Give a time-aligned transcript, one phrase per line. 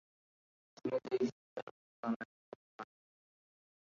[0.77, 2.83] তিনি দেই-সেচেন ও চোতানের কন্যা।